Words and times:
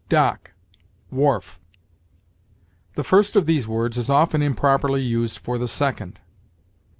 DOCK 0.09 0.53
WHARF. 1.11 1.59
The 2.95 3.03
first 3.03 3.35
of 3.35 3.45
these 3.45 3.67
words 3.67 3.99
is 3.99 4.09
often 4.09 4.41
improperly 4.41 5.03
used 5.03 5.37
for 5.37 5.59
the 5.59 5.67
second. 5.67 6.17